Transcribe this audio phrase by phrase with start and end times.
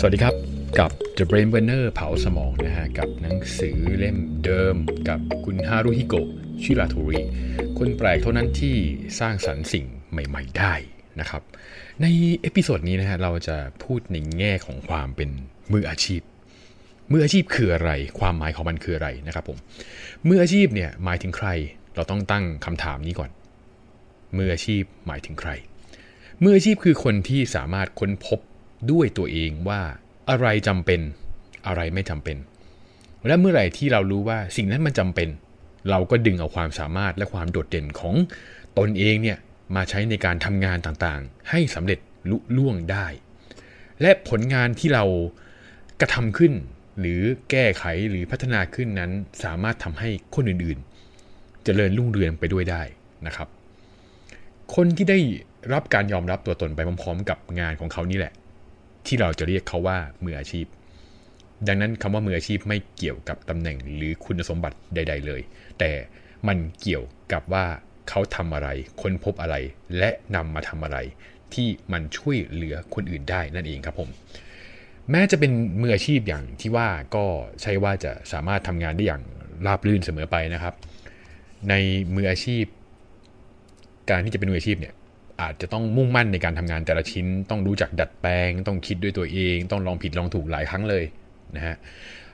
[0.00, 0.34] สวัสดีครับ
[0.78, 4.76] กับ The Brain Burner เผาสมองนะฮะ กับหนังสือเล่มเดิม
[5.08, 6.28] กับคุณฮารุฮิโกะ
[6.62, 7.20] ชิราโทริ
[7.78, 8.76] คนแปลกเท่านั้นที่
[9.20, 10.74] สร้างสรรค์สิ่งใหม่ ๆ ได้
[11.20, 11.42] นะครับ
[12.02, 12.06] ใน
[12.40, 15.30] episode นี้นะฮะ เราจะพูดในแง่ของความเป็น
[15.72, 16.20] มืออาชีพ
[17.12, 19.58] มืออาชีพคืออะไร ความหมายของมันคืออะไรนะครับผม
[20.28, 21.48] มืออาชีพเนี่ยหมายถึงใคร
[21.94, 23.30] เราต้องตั้งคำถามนี้ก่อน
[24.36, 25.50] มืออาชีพหมายถึงใคร
[26.42, 28.40] มืออาชีพคือคนที่สามารถค้นพบ
[28.90, 29.80] ด้วยตัวเองว่า
[30.30, 31.00] อะไรจำเป็น
[31.66, 32.36] อะไรไม่จำเป็น
[33.26, 35.28] และเมื่อไหร่ที่เรารู้ว่าสิ่งนั้นมันจำเป็น
[35.90, 38.14] เราก็ดึงเอาความสามารถและความโดดเด่นของ
[38.78, 39.38] ตนเองเนี่ย
[39.76, 41.98] มาใช้ในการทำงานต่างๆ ให้สำเร็จ
[42.30, 43.06] ลุล่วงได้
[44.02, 45.04] และผลงานที่เรา
[46.00, 46.52] กระทำขึ้น
[47.00, 49.10] หรือแก้ไขหรือพัฒนาขึ้นนั้น
[49.44, 52.82] สามารถทำให้คนอื่นๆจเจริญรุ่งเรืองไปด้วยได้
[53.26, 53.48] นะครับ
[54.74, 55.18] คนที่ได้
[55.72, 58.32] รับการยอมรับตัวตนไปพร้อมๆ กับงานของเขานี่แหละ
[59.08, 60.66] ที่เราจะเรียกเขาว่ามืออาชีพ
[61.68, 65.40] ดังนั้นคำว่ามืออาชีพไม่เกี่ยวกับตำแหน่งหรือคุณสมบัติใด ๆ เลย
[65.78, 65.90] แต่
[66.48, 67.66] มันเกี่ยวกับว่า
[68.08, 68.68] เขาทำอะไร
[69.00, 69.56] ค้นพบอะไร
[69.98, 70.98] และนำมาทำอะไร
[71.54, 74.08] ที่มันช่วยเหลือคนอื่นได้นั่นเองครับผม
[75.10, 77.24] แม้จะเป็นมืออาชีพอย่างที่ว่าก็
[77.62, 79.22] ใช่ว่าจะสามารถทำงานได้อย่าง
[79.66, 80.74] ราบรื่นเสมอไปนะครับ
[81.68, 81.74] ใน
[82.14, 82.64] มืออาชีพ
[84.10, 84.94] การที่จะเป็นมืออาชีพเนี่ย
[85.42, 91.04] อาจจะต้องมุ่งมั่นในการทำงานแต่ละชิ้น ต้องรู้จักดัดแปลง ต้องคิดด้วยตัวเอง ต้องลองผิดลองถูกหลายครั้งเลย
[91.56, 91.76] นะฮะ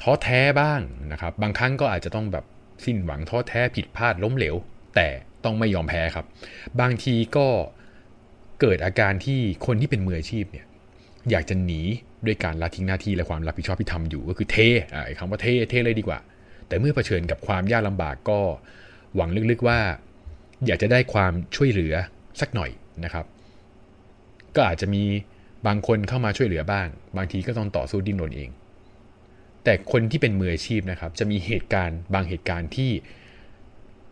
[0.00, 0.80] ท้อแท้บ้าง
[1.12, 2.44] นะครับ บางครั้งก็อาจจะต้องแบบ
[2.84, 4.56] สิ้นหวังท้อแท้ผิดพลาดล้มเหลว
[4.96, 5.08] แต่
[5.44, 6.26] ต้องไม่ยอมแพ้ครับ
[6.80, 7.46] บางทีก็
[8.60, 10.66] เกิดอาการที่คนที่เป็นมืออาชีพเนี่ย
[11.30, 11.80] อยากจะหนี
[12.26, 14.56] ด้วยการละทิ้งหน้าที่และความรับผิดชอบที่ทำอยู่ก็คือเท
[14.90, 16.18] ไอ้คำว่าเทเทเลยดีกว่า
[16.68, 18.40] แต่เมื่อเผชิญกับความยากลำบากก็
[19.16, 19.78] หวังลึกๆว่า
[20.66, 21.94] อยากจะได้ความช่วยเหลือ
[22.40, 22.70] สักหน่อย
[23.04, 23.26] นะครับ
[24.56, 25.04] ก็อาจจะมี
[25.66, 28.50] บางคนเข้ามาช่วยเหลือบ้าง บางทีก็ต้องต่อสู้ดิ้นรนเอง
[29.64, 32.90] แต่คนที่เป็นมืออาชีพนะครับ จะมีเหตุการณ์บางเหตุการณ์ที่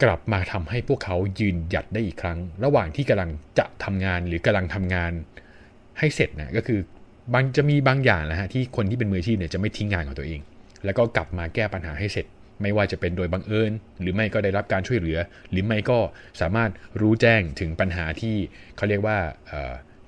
[0.02, 5.12] กลับมาทำให้พวกเขายืนหยัดได้อีกครั้ง ระหว่างที่กำลังจะทำงานหรือกำลังทำงาน
[5.98, 6.80] ให้เสร็จนะก็คือ
[7.32, 10.40] บางจะมีบางอย่างนะฮะที่คนที่เป็นมืออาชีพเนี่ยจะไม่ทิ้งงานของตัวเอง
[10.84, 12.26] แล้วก็กลับมาแก้ปัญหาให้เสร็จ
[12.62, 15.18] ไม่ว่าจะเป็นโดยบังเอิญหรือไม่ก็ได้รับการช่วยเหลือ
[15.50, 15.98] หรือไม่ก็
[16.40, 16.70] สามารถ
[17.00, 18.36] รู้แจ้งถึงปัญหาที่
[18.76, 19.18] เขาเรียกว่า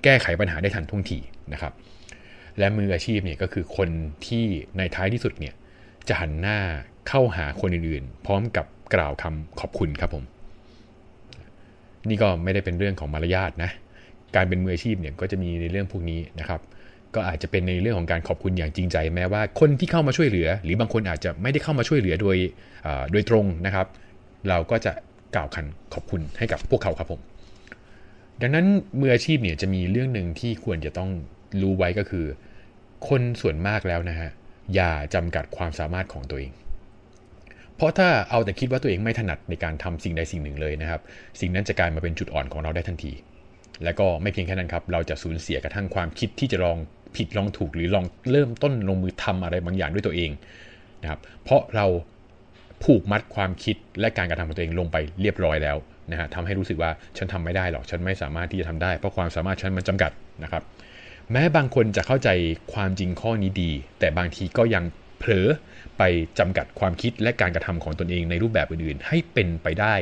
[0.05, 1.19] แก้ไขปัญหาได้ทันท่วงที
[1.53, 1.73] นะครับ
[2.59, 3.89] และมืออาชีพเนี่ยก็คือคน
[4.27, 4.45] ที่
[4.79, 5.55] ในท้ายที่สุดเนี่ย
[6.09, 6.59] จะหันหน้า
[7.09, 10.25] เข้าหาคนอื่นๆ พร้อมกับกล่าวคำขอบคุณครับผม
[12.09, 13.71] นี่ก็ไม่ได้เป็นเรื่องของมารยาทนะ
[14.37, 16.61] การเป็นมืออาชีพเนี่ยก็จะมีในเรื่องพวกนี้นะครับ
[17.17, 22.37] ก็อาจจะเป็นในเรื่องของการขอบคุณอย่างจริงใจ แม้ว่าคนที่เข้ามาช่วยเหลือ หรือบางคนอาจจะไม่ได้เข้ามาช่วยเหลือโดย
[23.13, 23.87] โดยตรงนะครับ
[24.49, 24.93] เราก็จะ
[25.35, 27.21] กล่าวคันขอบคุณให้กับพวกเขาครับผม
[28.43, 28.67] ดังนั้น
[29.01, 31.11] มืออาชีพเนี่ยจะมีเรื่องหนึ่งที่ควรจะต้อง
[31.63, 32.27] รู้ไว้ก็คือ
[33.09, 34.31] คนส่วนมากแล้วนะฮะ
[34.75, 36.53] อย่าจำกัดความสามารถของตัวเอง
[37.77, 41.01] เพราะถ้าเอาแต่คิดว่าตัวเองไม่ถนัดในการทำสิ่งใดสิ่งหนึ่งเลยนะครับ
[41.41, 43.13] สิ่งนั้นจะกลายมาเป็นจุดอ่อนของเราได้ทันที
[43.85, 46.79] และก็ไม่เพียงแค่นั้นครับ เราจะสูญเสียกระทั่งความคิดที่จะลอง
[47.17, 50.31] ผิดลองถูกหรือลองเริ่มต้นลงมือทำอะไรบางอย่างด้วยตัวเอง
[51.03, 51.87] นะครับเพราะเรา
[52.85, 55.77] ผูกมัดความคิดและการกระทำของตัวเองลงไปเรียบร้อยแล้ว
[56.11, 60.13] นะฮะทำให้รู้สึกว่าฉันทำไม่ได้หรอกฉันไม่สามารถที่จะทำได้ เพราะความสามารถฉันมันจำกัด
[60.45, 60.63] นะครับ
[61.33, 62.29] แม้บางคนจะเข้าใจ
[62.75, 64.85] ความจริงข้อนี้ดี แต่บางทีก็ยัง
[65.19, 65.49] เผลอ
[65.99, 66.03] ไป
[66.39, 69.95] จำกัดความคิดและการกระทำของตนเองในรูปแบบอื่นๆ ให้เป็นไปได้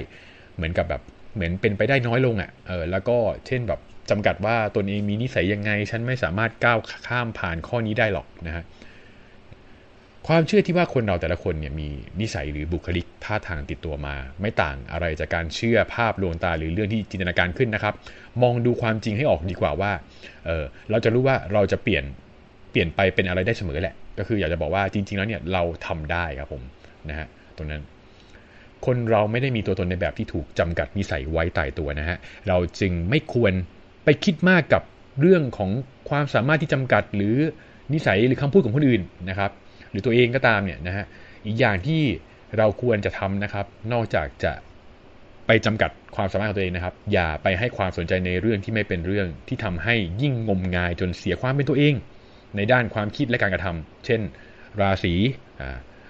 [0.56, 1.02] เหมือนกับแบบ
[1.34, 3.16] เหมือนเป็นไปได้น้อยลงอะ่ะเออแล้วก็
[3.46, 6.78] เช่นแบบ จำกัดว่าตนเองมีนิสัยยังไง ฉันไม่สามารถก้าว
[7.08, 8.64] ข้ามผ่านข้อนี้ได้หรอกนะฮะ
[10.28, 11.88] ความเชื่อที่ว่าคนเราแต่ละคนเนี่ยมี
[12.20, 17.94] นิสัยหรือบุคลิกท่าทางติดตัวมา ไม่ต่างอะไรจากการเชื่อภาพลวงตาหรือเรื่องที่จินตนาการขึ้นนะครับ
[18.42, 19.92] มองดูความจริงให้ออกดีกว่าว่า
[20.46, 22.04] เออเราจะรู้ว่าเราจะเปลี่ยน
[22.70, 26.62] เปลี่ยนไปเป็นอะไรได้เสมอแหละ ก็คืออยากจะบอกว่าจริง ๆ แล้วเนี่ยเราทำได้ครับผม
[27.08, 27.26] นะฮะ
[27.56, 27.82] ตรงนั้น
[28.86, 32.16] คนเราไม่ได้มีตัวตนในแบบที่ถูกจำกัดนิสัยไว้ตายตัวนะฮะ
[32.48, 33.52] เราจึงไม่ควร
[34.04, 34.82] ไปคิดมากกับ
[35.20, 35.70] เรื่องของ
[36.08, 37.36] ความสามารถที่จำกัด หรือ
[37.92, 39.50] นิสัยหรือคำพูดของคนอื่นนะครับ
[39.90, 41.04] หรือตัวเองก็ตามเนี่ยนะฮะ
[41.46, 42.02] อีกอย่างที่
[42.56, 44.52] เราควรจะทำนะครับ นอกจากจะ
[45.46, 51.94] ไปจำกัดความสามารถของตัวเองนะครับ อย่าไปให้ความสนใจในเรื่องที่ไม่เป็นเรื่องที่ทำให้ยิ่งงมงายจนเสียความเป็นตัวเอง
[52.56, 54.20] ในด้านความคิดและการกระทำเช่น
[54.80, 55.14] ราศี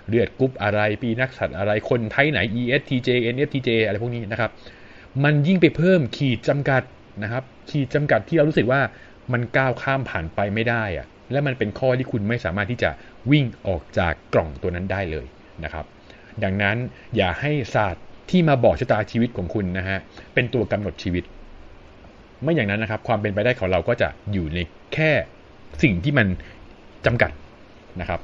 [0.09, 4.51] เลือดกรุ๊ปอะไร ปีนักสัตว์อะไรคนไทยไหน ESTJ NFTJ อะไรพวกนี้นะครับ
[5.25, 6.83] มันยิ่งไปเพิ่มขีดจำกัด
[7.23, 8.81] นะครับขีดจำกัดที่เรารู้สึกว่า
[9.33, 12.91] มันก้าวข้ามผ่านไปไม่ได้อะและมันเป็นข้อที่คุณไม่สามารถที่จะ
[13.31, 15.27] วิ่งออกจากกล่องตัวนั้นได้เลย
[15.65, 15.85] นะครับ
[16.45, 16.77] ดังนั้น
[17.17, 19.99] อย่าให้ศาสตร์ที่มาบอกชะตาชีวิตของคุณนะฮะ
[20.35, 21.25] เป็นตัวกำหนดชีวิต
[22.43, 24.59] ไม่อย่างนั้นนะครับ ความเป็นไปได้ของเราก็จะอยู่ใน
[24.95, 25.11] แค่
[25.83, 26.27] สิ่งที่มัน
[27.07, 27.31] จำกัด
[28.01, 28.21] นะครับ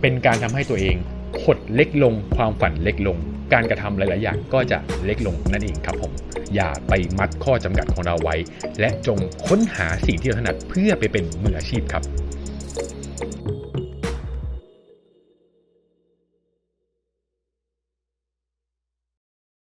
[0.00, 0.96] เป็นการทำให้ตัวเอง
[1.42, 3.16] ขดเล็กลง ความฝันเล็กลง
[3.52, 6.12] การกระทำหลาย ๆ อย่างก็จะเล็กลงนั่นเองครับผม
[6.54, 8.36] อย่าไปมัดข้อจำกัดของเราไว้
[8.80, 12.02] และจงค้นหาสิ่งที่เราถนัดเพื่อไปเป็นมืออาชีพครับ